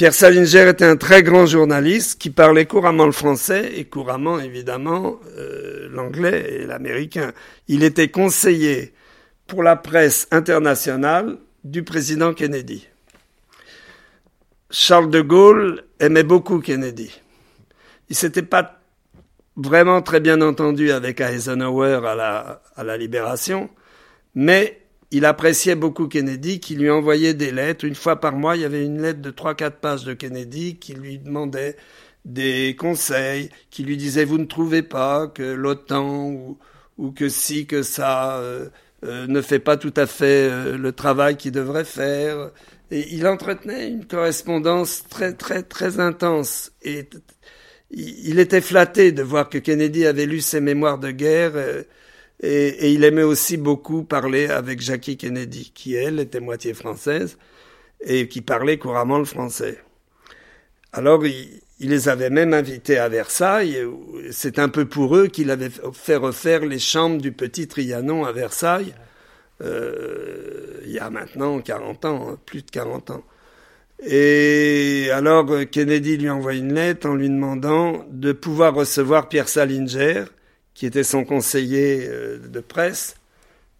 Pierre 0.00 0.14
Salinger 0.14 0.66
était 0.70 0.86
un 0.86 0.96
très 0.96 1.22
grand 1.22 1.44
journaliste 1.44 2.18
qui 2.18 2.30
parlait 2.30 2.64
couramment 2.64 3.04
le 3.04 3.12
français 3.12 3.72
et 3.76 3.84
couramment 3.84 4.40
évidemment 4.40 5.20
euh, 5.36 5.90
l'anglais 5.90 6.60
et 6.60 6.64
l'américain. 6.64 7.34
Il 7.68 7.82
était 7.82 8.08
conseiller 8.08 8.94
pour 9.46 9.62
la 9.62 9.76
presse 9.76 10.26
internationale 10.30 11.36
du 11.64 11.82
président 11.82 12.32
Kennedy. 12.32 12.88
Charles 14.70 15.10
de 15.10 15.20
Gaulle 15.20 15.84
aimait 15.98 16.22
beaucoup 16.22 16.60
Kennedy. 16.60 17.20
Il 18.08 18.16
s'était 18.16 18.40
pas 18.40 18.80
vraiment 19.54 20.00
très 20.00 20.20
bien 20.20 20.40
entendu 20.40 20.92
avec 20.92 21.20
Eisenhower 21.20 22.00
à 22.06 22.14
la, 22.14 22.62
à 22.74 22.84
la 22.84 22.96
Libération, 22.96 23.68
mais 24.34 24.80
il 25.10 25.24
appréciait 25.24 25.74
beaucoup 25.74 26.06
Kennedy, 26.06 26.60
qui 26.60 26.76
lui 26.76 26.90
envoyait 26.90 27.34
des 27.34 27.50
lettres. 27.50 27.84
Une 27.84 27.94
fois 27.94 28.20
par 28.20 28.36
mois, 28.36 28.56
il 28.56 28.62
y 28.62 28.64
avait 28.64 28.84
une 28.84 29.02
lettre 29.02 29.20
de 29.20 29.30
3-4 29.30 29.72
pages 29.72 30.04
de 30.04 30.14
Kennedy 30.14 30.76
qui 30.76 30.94
lui 30.94 31.18
demandait 31.18 31.76
des 32.24 32.76
conseils, 32.78 33.50
qui 33.70 33.82
lui 33.82 33.96
disait 33.96 34.24
vous 34.24 34.38
ne 34.38 34.44
trouvez 34.44 34.82
pas 34.82 35.26
que 35.26 35.42
l'OTAN 35.42 36.56
ou, 36.98 37.10
que 37.12 37.28
si, 37.28 37.66
que 37.66 37.82
ça 37.82 38.36
euh, 38.38 38.68
euh, 39.04 39.26
ne 39.26 39.40
fait 39.40 39.58
pas 39.58 39.76
tout 39.76 39.94
à 39.96 40.06
fait 40.06 40.48
euh, 40.50 40.76
le 40.76 40.92
travail 40.92 41.36
qu'il 41.36 41.52
devrait 41.52 41.84
faire. 41.84 42.50
Et 42.90 43.14
il 43.14 43.26
entretenait 43.26 43.88
une 43.88 44.04
correspondance 44.06 45.04
très 45.08 45.32
très 45.32 45.62
très 45.62 45.98
intense. 46.00 46.72
Et 46.82 47.08
il 47.90 48.38
était 48.38 48.60
flatté 48.60 49.12
de 49.12 49.22
voir 49.22 49.48
que 49.48 49.58
Kennedy 49.58 50.06
avait 50.06 50.26
lu 50.26 50.40
ses 50.40 50.60
mémoires 50.60 50.98
de 50.98 51.10
guerre 51.10 51.52
et, 52.42 52.92
il 52.92 53.04
aimait 53.04 53.22
aussi 53.22 53.56
beaucoup 53.56 54.02
parler 54.02 54.46
avec 54.48 54.80
Jackie 54.80 55.16
Kennedy, 55.16 55.72
qui 55.74 55.94
elle 55.94 56.18
était 56.18 56.40
moitié 56.40 56.74
française 56.74 57.36
et 58.00 58.28
qui 58.28 58.40
parlait 58.40 58.78
couramment 58.78 59.18
le 59.18 59.26
français. 59.26 59.78
Alors 60.92 61.24
il, 61.26 61.60
les 61.80 62.08
avait 62.08 62.30
même 62.30 62.54
invités 62.54 62.98
à 62.98 63.08
Versailles. 63.08 63.78
C'est 64.30 64.58
un 64.58 64.68
peu 64.68 64.86
pour 64.86 65.16
eux 65.16 65.28
qu'il 65.28 65.50
avait 65.50 65.70
fait 65.92 66.16
refaire 66.16 66.64
les 66.64 66.78
chambres 66.78 67.20
du 67.20 67.32
petit 67.32 67.68
Trianon 67.68 68.24
à 68.24 68.32
Versailles. 68.32 68.94
Euh, 69.62 70.80
il 70.86 70.92
y 70.92 70.98
a 70.98 71.10
maintenant 71.10 71.60
40 71.60 72.04
ans, 72.06 72.28
hein, 72.30 72.38
plus 72.46 72.62
de 72.62 72.70
40 72.70 73.10
ans. 73.10 73.24
Et 74.02 75.10
alors 75.12 75.46
Kennedy 75.70 76.16
lui 76.16 76.30
envoie 76.30 76.54
une 76.54 76.72
lettre 76.72 77.06
en 77.06 77.14
lui 77.14 77.28
demandant 77.28 78.06
de 78.10 78.32
pouvoir 78.32 78.74
recevoir 78.74 79.28
Pierre 79.28 79.48
Salinger, 79.48 80.24
qui 80.74 80.86
était 80.86 81.04
son 81.04 81.24
conseiller 81.24 82.06
euh, 82.08 82.38
de 82.38 82.60
presse 82.60 83.16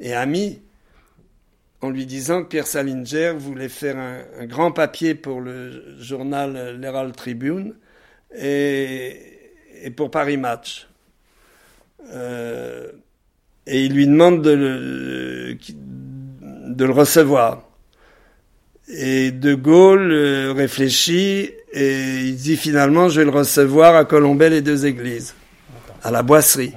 et 0.00 0.14
ami, 0.14 0.60
en 1.82 1.90
lui 1.90 2.06
disant 2.06 2.42
que 2.42 2.48
Pierre 2.48 2.66
Salinger 2.66 3.34
voulait 3.38 3.68
faire 3.68 3.96
un, 3.96 4.46
grand 4.46 4.72
papier 4.72 5.14
pour 5.14 5.40
le 5.40 5.96
journal 5.98 6.78
L'Herald 6.78 7.16
Tribune 7.16 7.74
et, 8.36 9.16
pour 9.96 10.10
Paris 10.10 10.36
Match. 10.36 10.88
Euh, 12.12 12.90
et 13.66 13.84
il 13.84 13.94
lui 13.94 14.06
demande 14.06 14.42
de 14.42 14.50
le, 14.50 15.56
de 16.68 16.84
le 16.84 16.92
recevoir. 16.92 17.66
Et 18.88 19.30
De 19.30 19.54
Gaulle 19.54 20.10
euh, 20.12 20.52
réfléchit 20.52 21.50
et 21.72 22.24
il 22.24 22.36
dit 22.36 22.56
finalement 22.56 23.08
je 23.08 23.20
vais 23.20 23.24
le 23.24 23.30
recevoir 23.30 23.94
à 23.94 24.04
Colombey 24.04 24.50
les 24.50 24.62
deux 24.62 24.84
églises 24.86 25.34
à 26.02 26.10
la 26.10 26.22
boisserie. 26.22 26.74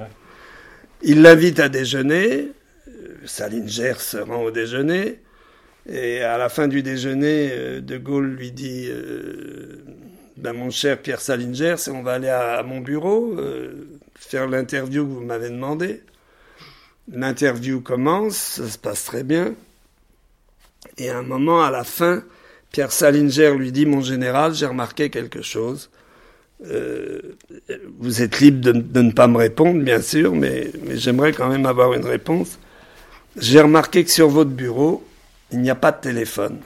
Il 1.01 1.21
l'invite 1.21 1.59
à 1.59 1.69
déjeuner. 1.69 2.51
Salinger 3.25 3.95
se 3.99 4.17
rend 4.17 4.43
au 4.43 4.51
déjeuner. 4.51 5.19
Et 5.87 6.21
à 6.21 6.37
la 6.37 6.49
fin 6.49 6.67
du 6.67 6.81
déjeuner, 6.81 7.49
euh, 7.51 7.81
De 7.81 7.97
Gaulle 7.97 8.35
lui 8.35 8.51
dit 8.51 8.87
euh, 8.89 9.83
ben, 10.37 10.53
Mon 10.53 10.69
cher 10.69 11.01
Pierre 11.01 11.19
Salinger, 11.19 11.75
on 11.89 12.03
va 12.03 12.13
aller 12.13 12.29
à, 12.29 12.63
mon 12.63 12.79
bureau, 12.79 13.35
euh, 13.37 13.99
faire 14.15 14.47
l'interview 14.47 15.05
que 15.05 15.11
vous 15.11 15.21
m'avez 15.21 15.49
demandé. 15.49 16.01
L'interview 17.11 17.81
commence, 17.81 18.35
ça 18.35 18.69
se 18.69 18.77
passe 18.77 19.03
très 19.03 19.23
bien. 19.23 19.55
Et 20.97 21.09
à 21.09 21.17
un 21.17 21.23
moment, 21.23 21.63
à 21.63 21.71
la 21.71 21.83
fin, 21.83 22.23
Pierre 22.71 22.93
Salinger 22.93 23.53
lui 23.57 23.73
dit 23.73 23.85
Mon 23.85 24.01
général, 24.01 24.53
j'ai 24.53 24.67
remarqué 24.67 25.09
quelque 25.09 25.41
chose. 25.41 25.89
Euh, 26.65 27.19
vous 27.99 28.21
êtes 28.21 28.39
libre 28.39 28.61
de, 28.61 29.01
ne 29.01 29.11
pas 29.11 29.27
me 29.27 29.37
répondre, 29.37 29.81
bien 29.81 30.01
sûr, 30.01 30.33
mais, 30.33 30.71
j'aimerais 30.91 31.33
quand 31.33 31.49
même 31.49 31.65
avoir 31.65 31.93
une 31.93 32.05
réponse. 32.05 32.57
J'ai 33.37 33.61
remarqué 33.61 34.03
que 34.03 34.11
sur 34.11 34.29
votre 34.29 34.51
bureau, 34.51 35.03
il 35.51 35.61
n'y 35.61 35.69
a 35.69 35.75
pas 35.75 35.91
de 35.91 36.01
téléphone. 36.01 36.59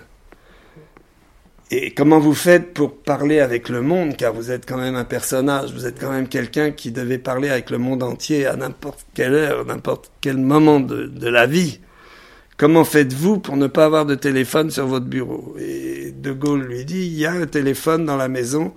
Et 1.69 1.93
comment 1.93 2.19
vous 2.19 2.33
faites 2.33 2.73
pour 2.73 2.95
parler 2.95 3.39
avec 3.39 3.67
le 3.67 3.81
monde, 3.81 4.15
car 4.15 4.33
vous 4.33 4.51
êtes 4.51 4.65
quand 4.65 4.77
même 4.77 4.95
un 4.95 5.03
personnage, 5.03 5.73
vous 5.73 5.85
êtes 5.85 5.99
quand 5.99 6.11
même 6.11 6.29
quelqu'un 6.29 6.71
qui 6.71 6.91
devait 6.91 7.17
parler 7.17 7.49
avec 7.49 7.69
le 7.69 7.77
monde 7.77 8.03
entier 8.03 8.45
à 8.45 8.55
n'importe 8.55 9.05
quelle 9.13 9.33
heure, 9.33 9.65
n'importe 9.65 10.11
quel 10.21 10.37
moment 10.37 10.79
de, 10.79 11.07
de 11.07 11.27
la 11.27 11.45
vie. 11.45 11.81
Comment 12.55 12.85
faites-vous 12.85 13.39
pour 13.39 13.57
ne 13.57 13.67
pas 13.67 13.85
avoir 13.85 14.05
de 14.05 14.15
téléphone 14.15 14.71
sur 14.71 14.87
votre 14.87 15.05
bureau? 15.05 15.55
Et 15.59 16.11
De 16.11 16.31
Gaulle 16.31 16.63
lui 16.63 16.85
dit, 16.85 17.05
il 17.05 17.13
y 17.13 17.25
a 17.25 17.33
un 17.33 17.45
téléphone 17.45 18.05
dans 18.05 18.17
la 18.17 18.29
maison, 18.29 18.73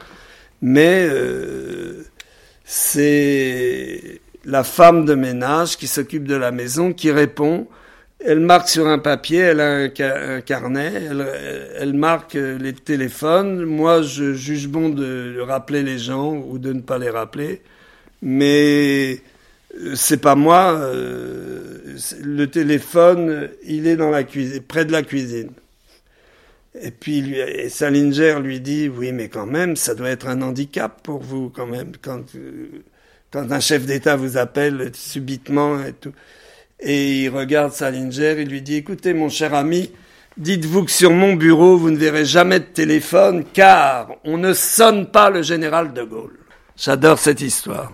mais 0.63 1.07
euh, 1.09 2.05
c'est 2.65 4.21
la 4.45 4.65
femme 4.65 5.05
de 5.05 5.15
ménage 5.15 5.77
qui 5.77 5.87
s'occupe 5.87 6.25
de 6.25 6.35
la 6.35 6.51
maison 6.51 6.93
qui 6.93 7.11
répond. 7.11 7.67
Elle 8.23 8.41
marque 8.41 8.69
sur 8.69 8.87
un 8.87 8.99
papier, 8.99 9.39
elle 9.39 9.61
a 9.61 9.75
un, 9.77 10.41
carnet, 10.41 10.93
elle, 11.79 11.95
marque 11.95 12.35
les 12.35 12.75
téléphones. 12.75 13.65
Moi, 13.65 14.03
je 14.03 14.35
juge 14.35 14.69
bon 14.69 14.91
de 14.91 15.41
rappeler 15.41 15.83
les 15.83 15.99
gens 15.99 16.35
ou 16.35 16.59
de 16.59 16.73
ne 16.75 16.81
pas 16.81 16.99
les 16.99 17.09
rappeler, 17.09 17.63
mais 18.21 19.23
euh, 19.81 19.95
c'est 19.95 20.21
pas 20.21 20.35
moi. 20.35 20.75
Euh, 20.75 21.97
le 22.23 22.47
téléphone, 22.47 23.49
il 23.65 23.87
est 23.87 23.97
dans 23.97 24.11
la 24.11 24.25
cuisine, 24.25 24.61
près 24.63 24.85
de 24.85 24.93
la 24.93 25.03
cuisine. 25.03 25.51
Et 26.75 26.91
puis 26.93 27.35
Salinger 27.69 28.39
lui 28.41 28.61
dit 28.61 28.89
oui 28.89 29.13
mais 29.13 29.29
quand 29.29 29.47
même 29.47 29.75
ça 29.75 29.95
doit 29.95 30.11
être 30.11 30.29
un 30.29 30.41
handicap 30.43 31.03
pour 31.03 31.21
vous 31.21 31.51
quand 31.51 31.67
même 31.67 31.93
quand 32.01 32.23
quand 33.33 33.51
un 33.51 33.61
chef 33.61 33.87
d'État 33.87 34.17
vous 34.17 34.37
appelle 34.37 34.91
subitement 34.95 35.83
et 35.85 35.93
tout. 35.93 36.13
Et 36.79 37.25
il 37.25 37.29
regarde 37.29 37.73
Salinger, 37.73 38.37
il 38.39 38.49
lui 38.49 38.63
dit 38.63 38.77
écoutez 38.77 39.15
mon 39.15 39.29
cher 39.29 39.55
ami, 39.55 39.91
dites-vous 40.37 40.85
que 40.85 40.91
sur 40.91 41.11
mon 41.11 41.35
bureau 41.35 41.77
vous 41.77 41.91
ne 41.91 41.97
verrez 41.97 42.25
jamais 42.25 42.61
de 42.61 42.65
téléphone 42.65 43.45
car 43.53 44.13
on 44.25 44.39
ne 44.39 44.53
sonne 44.53 45.11
pas 45.11 45.29
le 45.31 45.43
général 45.43 45.93
de 45.93 46.03
Gaulle. 46.03 46.39
J'adore 46.77 47.19
cette 47.19 47.41
histoire. 47.41 47.89